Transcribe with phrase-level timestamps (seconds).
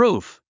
[0.00, 0.40] proof.